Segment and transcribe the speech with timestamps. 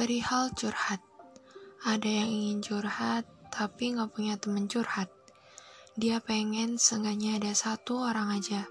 [0.00, 1.04] Perihal curhat,
[1.84, 5.12] ada yang ingin curhat tapi nggak punya temen curhat.
[5.92, 8.64] Dia pengen seenggaknya ada satu orang aja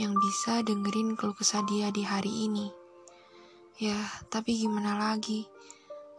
[0.00, 2.72] yang bisa dengerin keluh kesah dia di hari ini.
[3.76, 4.00] Ya,
[4.32, 5.44] tapi gimana lagi?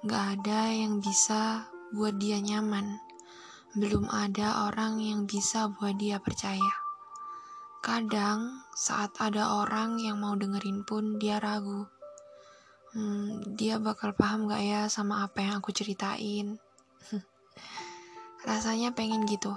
[0.06, 3.02] Nggak ada yang bisa buat dia nyaman.
[3.74, 6.78] Belum ada orang yang bisa buat dia percaya.
[7.82, 11.90] Kadang saat ada orang yang mau dengerin pun dia ragu
[12.96, 16.60] hmm, dia bakal paham gak ya sama apa yang aku ceritain.
[18.48, 19.56] Rasanya pengen gitu.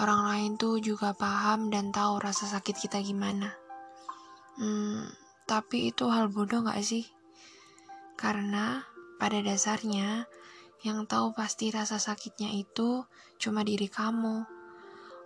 [0.00, 3.52] Orang lain tuh juga paham dan tahu rasa sakit kita gimana.
[4.56, 5.08] Hmm,
[5.44, 7.04] tapi itu hal bodoh gak sih?
[8.16, 8.84] Karena
[9.20, 10.28] pada dasarnya
[10.80, 13.04] yang tahu pasti rasa sakitnya itu
[13.36, 14.44] cuma diri kamu.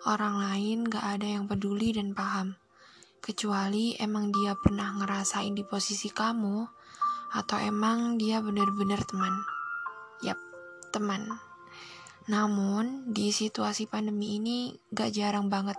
[0.05, 2.59] Orang lain gak ada yang peduli dan paham.
[3.23, 6.66] Kecuali emang dia pernah ngerasain di posisi kamu,
[7.34, 9.34] atau emang dia benar-benar teman?
[10.23, 10.38] Yap,
[10.95, 11.27] teman.
[12.31, 15.77] Namun, di situasi pandemi ini gak jarang banget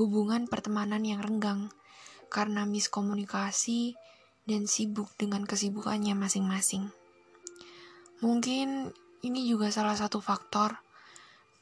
[0.00, 1.68] hubungan pertemanan yang renggang
[2.32, 3.92] karena miskomunikasi
[4.48, 6.88] dan sibuk dengan kesibukannya masing-masing.
[8.24, 8.90] Mungkin
[9.22, 10.80] ini juga salah satu faktor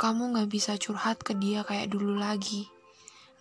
[0.00, 2.64] kamu gak bisa curhat ke dia kayak dulu lagi,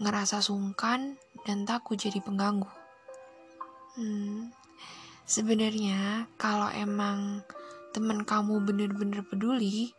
[0.03, 1.15] ngerasa sungkan
[1.47, 2.67] dan takut jadi pengganggu.
[3.95, 4.51] Hmm,
[5.29, 7.45] Sebenarnya kalau emang
[7.93, 9.93] temen kamu bener-bener peduli,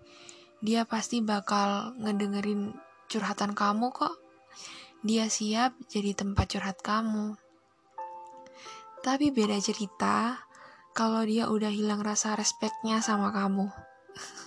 [0.58, 2.74] dia pasti bakal ngedengerin
[3.06, 4.18] curhatan kamu kok.
[5.06, 7.38] Dia siap jadi tempat curhat kamu.
[9.06, 10.42] Tapi beda cerita
[10.98, 13.70] kalau dia udah hilang rasa respeknya sama kamu.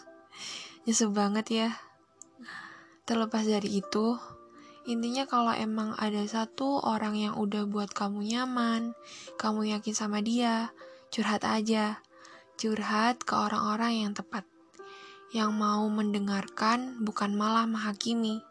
[0.83, 1.69] Nyesel banget ya.
[3.07, 4.19] Terlepas dari itu,
[4.83, 8.91] Intinya kalau emang ada satu orang yang udah buat kamu nyaman,
[9.39, 10.75] kamu yakin sama dia,
[11.07, 12.03] curhat aja.
[12.59, 14.43] Curhat ke orang-orang yang tepat.
[15.31, 18.43] Yang mau mendengarkan bukan malah menghakimi.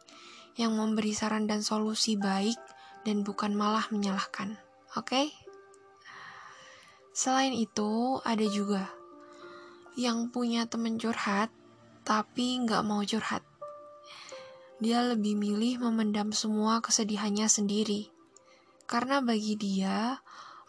[0.57, 2.57] Yang memberi saran dan solusi baik
[3.05, 4.57] dan bukan malah menyalahkan.
[4.97, 5.09] Oke?
[5.13, 5.27] Okay?
[7.13, 8.89] Selain itu, ada juga
[10.01, 11.53] yang punya temen curhat,
[12.09, 13.45] tapi nggak mau curhat
[14.83, 18.11] dia lebih milih memendam semua kesedihannya sendiri.
[18.91, 20.19] Karena bagi dia,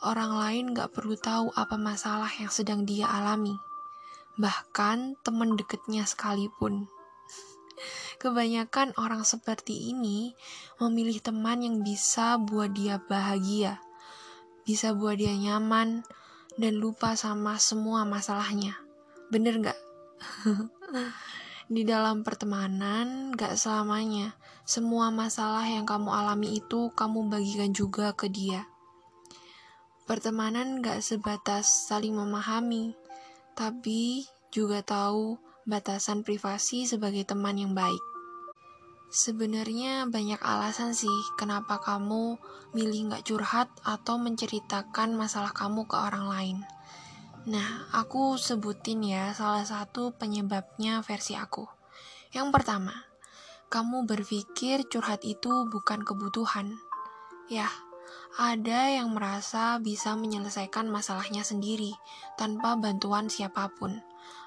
[0.06, 3.57] orang lain gak perlu tahu apa masalah yang sedang dia alami.
[4.38, 6.85] Bahkan teman deketnya sekalipun.
[8.22, 10.38] Kebanyakan orang seperti ini
[10.78, 13.81] memilih teman yang bisa buat dia bahagia,
[14.62, 16.06] bisa buat dia nyaman,
[16.53, 18.78] dan lupa sama semua masalahnya.
[19.34, 19.80] Bener gak?
[21.72, 24.35] Di dalam pertemanan, gak selamanya
[24.68, 28.68] semua masalah yang kamu alami itu kamu bagikan juga ke dia.
[30.03, 32.91] Pertemanan gak sebatas saling memahami,
[33.56, 38.03] tapi juga tahu batasan privasi sebagai teman yang baik.
[39.13, 42.35] Sebenarnya banyak alasan sih kenapa kamu
[42.75, 46.57] milih gak curhat atau menceritakan masalah kamu ke orang lain.
[47.44, 51.68] Nah, aku sebutin ya salah satu penyebabnya versi aku.
[52.31, 52.96] Yang pertama,
[53.68, 56.80] kamu berpikir curhat itu bukan kebutuhan.
[57.52, 57.68] Ya,
[58.40, 61.92] ada yang merasa bisa menyelesaikan masalahnya sendiri
[62.40, 64.00] tanpa bantuan siapa pun.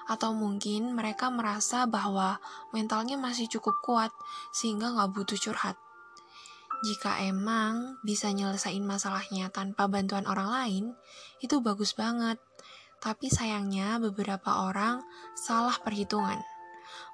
[0.09, 2.41] Atau mungkin mereka merasa bahwa
[2.73, 4.11] mentalnya masih cukup kuat
[4.49, 5.77] sehingga nggak butuh curhat.
[6.81, 10.85] Jika emang bisa nyelesain masalahnya tanpa bantuan orang lain,
[11.41, 12.37] itu bagus banget.
[12.97, 15.05] Tapi sayangnya beberapa orang
[15.37, 16.41] salah perhitungan.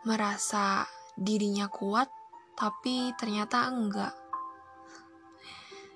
[0.07, 0.87] Merasa
[1.19, 2.07] dirinya kuat,
[2.55, 4.15] tapi ternyata enggak.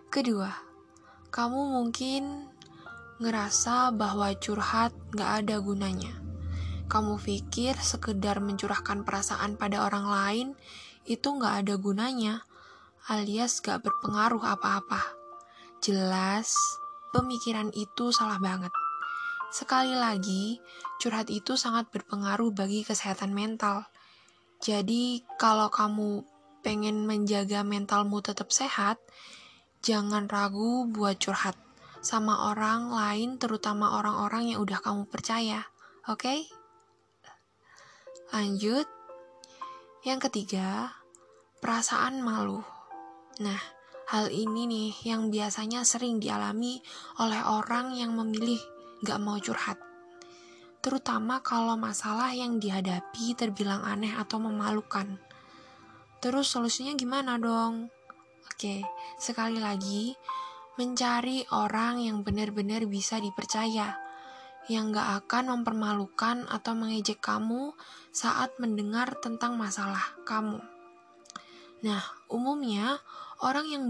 [0.07, 0.49] Kedua,
[1.31, 2.47] kamu mungkin
[3.17, 6.13] ngerasa bahwa curhat gak ada gunanya.
[6.87, 10.47] Kamu pikir sekedar mencurahkan perasaan pada orang lain
[11.03, 12.47] itu gak ada gunanya,
[13.11, 15.03] alias gak berpengaruh apa-apa.
[15.83, 16.55] Jelas,
[17.11, 18.71] pemikiran itu salah banget.
[19.47, 20.59] Sekali lagi,
[20.99, 23.87] curhat itu sangat berpengaruh bagi kesehatan mental.
[24.59, 26.27] Jadi, kalau kamu
[26.65, 28.99] pengen menjaga mentalmu tetap sehat,
[29.79, 31.55] jangan ragu buat curhat
[32.03, 35.63] sama orang lain, terutama orang-orang yang udah kamu percaya.
[36.11, 36.27] Oke?
[36.27, 36.39] Okay?
[38.35, 38.87] Lanjut.
[40.03, 40.91] Yang ketiga,
[41.63, 42.59] perasaan malu.
[43.39, 43.59] Nah,
[44.11, 46.83] hal ini nih yang biasanya sering dialami
[47.19, 48.59] oleh orang yang memilih
[49.05, 49.77] gak mau curhat.
[50.81, 55.19] Terutama kalau masalah yang dihadapi terbilang aneh atau memalukan.
[56.23, 57.91] Terus solusinya gimana dong?
[58.47, 58.81] Oke,
[59.21, 60.17] sekali lagi,
[60.81, 63.97] mencari orang yang benar-benar bisa dipercaya,
[64.71, 67.75] yang gak akan mempermalukan atau mengejek kamu
[68.09, 70.57] saat mendengar tentang masalah kamu.
[71.85, 72.01] Nah,
[72.33, 72.97] umumnya
[73.45, 73.83] orang yang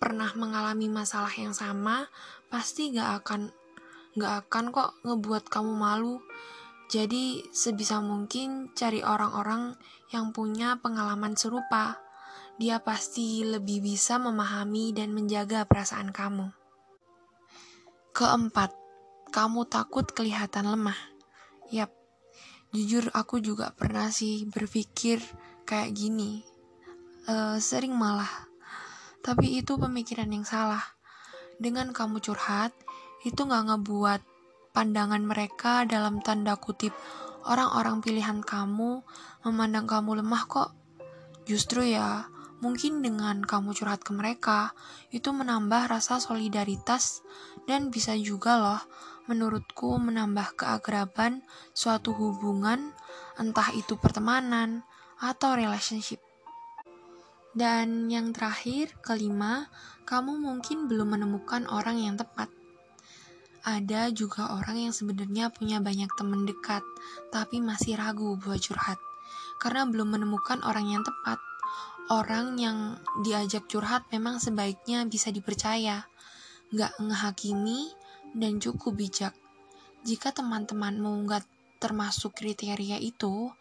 [0.00, 2.08] pernah mengalami masalah yang sama
[2.50, 3.54] pasti gak akan
[4.18, 6.18] gak akan kok ngebuat kamu malu.
[6.90, 9.78] Jadi sebisa mungkin cari orang-orang
[10.10, 12.02] yang punya pengalaman serupa.
[12.58, 16.50] Dia pasti lebih bisa memahami dan menjaga perasaan kamu.
[18.10, 18.74] Keempat,
[19.30, 20.98] kamu takut kelihatan lemah.
[21.70, 21.94] Yap,
[22.74, 25.22] jujur aku juga pernah sih berpikir
[25.62, 26.42] kayak gini.
[27.30, 28.50] Uh, sering malah.
[29.22, 30.82] Tapi itu pemikiran yang salah.
[31.62, 32.74] Dengan kamu curhat,
[33.26, 34.20] itu gak ngebuat
[34.70, 36.94] pandangan mereka dalam tanda kutip
[37.44, 39.02] orang-orang pilihan kamu
[39.48, 40.70] memandang kamu lemah kok.
[41.48, 42.30] Justru ya,
[42.60, 44.76] Mungkin dengan kamu curhat ke mereka,
[45.08, 47.24] itu menambah rasa solidaritas
[47.64, 48.82] dan bisa juga loh
[49.32, 51.40] menurutku menambah keakraban
[51.72, 52.92] suatu hubungan,
[53.40, 54.84] entah itu pertemanan
[55.16, 56.20] atau relationship.
[57.56, 59.72] Dan yang terakhir, kelima,
[60.04, 62.52] kamu mungkin belum menemukan orang yang tepat.
[63.60, 66.80] Ada juga orang yang sebenarnya punya banyak teman dekat,
[67.28, 68.96] tapi masih ragu buat curhat
[69.60, 71.36] karena belum menemukan orang yang tepat
[72.10, 76.10] orang yang diajak curhat memang sebaiknya bisa dipercaya,
[76.74, 77.94] nggak ngehakimi,
[78.34, 79.34] dan cukup bijak.
[80.02, 81.46] Jika teman-temanmu nggak
[81.78, 83.54] termasuk kriteria itu,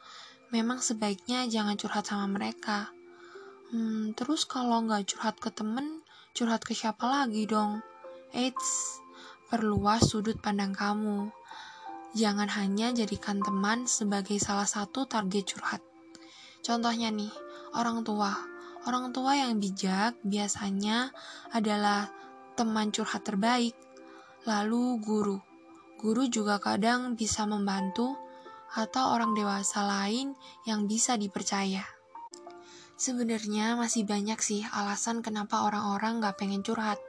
[0.50, 2.90] memang sebaiknya jangan curhat sama mereka.
[3.69, 6.02] Hmm, terus kalau nggak curhat ke temen,
[6.34, 7.86] curhat ke siapa lagi dong?
[8.34, 8.98] Eits,
[9.50, 11.34] perluas sudut pandang kamu.
[12.13, 15.81] Jangan hanya jadikan teman sebagai salah satu target curhat.
[16.62, 17.34] Contohnya nih,
[17.74, 18.30] orang tua.
[18.86, 21.10] Orang tua yang bijak biasanya
[21.50, 22.13] adalah
[22.54, 23.74] teman curhat terbaik,
[24.46, 25.42] lalu guru.
[25.98, 28.13] Guru juga kadang bisa membantu
[28.78, 30.38] atau orang dewasa lain
[30.69, 31.84] yang bisa dipercaya.
[33.02, 37.02] Sebenarnya masih banyak sih alasan kenapa orang-orang gak pengen curhat.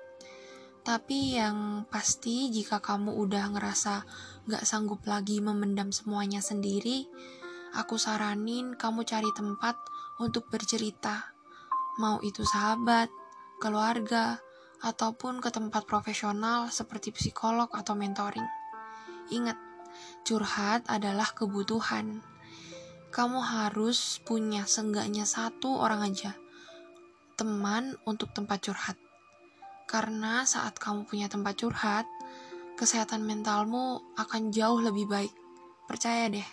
[0.81, 3.94] Tapi yang pasti jika kamu udah ngerasa
[4.49, 7.05] gak sanggup lagi memendam semuanya sendiri,
[7.77, 9.77] aku saranin kamu cari tempat
[10.17, 11.37] untuk bercerita,
[12.00, 13.12] mau itu sahabat,
[13.61, 14.41] keluarga,
[14.81, 18.49] ataupun ke tempat profesional seperti psikolog atau mentoring.
[19.29, 19.61] Ingat,
[20.25, 22.25] curhat adalah kebutuhan.
[23.12, 26.32] Kamu harus punya seenggaknya satu orang aja
[27.41, 29.00] teman untuk tempat curhat.
[29.90, 32.06] Karena saat kamu punya tempat curhat,
[32.78, 35.34] kesehatan mentalmu akan jauh lebih baik.
[35.90, 36.46] Percaya deh.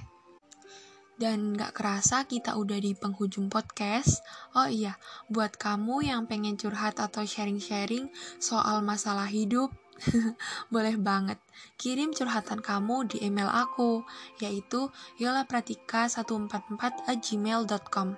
[1.21, 4.25] Dan gak kerasa kita udah di penghujung podcast.
[4.57, 4.97] Oh iya,
[5.29, 8.09] buat kamu yang pengen curhat atau sharing-sharing
[8.41, 9.69] soal masalah hidup,
[10.73, 11.37] boleh banget.
[11.77, 14.03] Kirim curhatan kamu di email aku,
[14.41, 18.17] yaitu yolapratika144 gmail.com.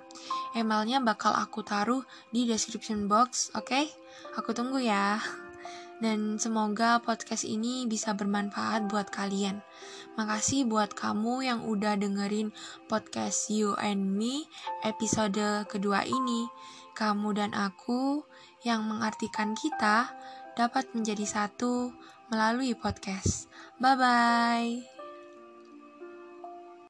[0.56, 3.66] Emailnya bakal aku taruh di description box, oke?
[3.68, 3.88] Okay?
[4.36, 5.20] Aku tunggu ya
[6.00, 9.60] dan semoga podcast ini bisa bermanfaat buat kalian.
[10.16, 12.56] Makasih buat kamu yang udah dengerin
[12.88, 14.48] podcast You and Me
[14.82, 16.48] episode kedua ini.
[16.96, 18.24] Kamu dan aku
[18.64, 20.12] yang mengartikan kita
[20.58, 21.92] dapat menjadi satu
[22.30, 23.50] melalui podcast.
[23.78, 24.89] Bye bye.